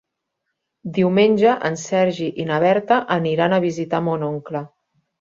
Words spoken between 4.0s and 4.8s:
mon oncle.